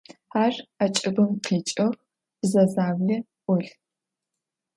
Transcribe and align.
Ар 0.43 0.53
ӏэкӏыбым 0.77 1.31
къикӏыгъ, 1.45 1.97
бзэ 2.39 2.63
заули 2.73 3.17
ӏулъ. 3.43 3.69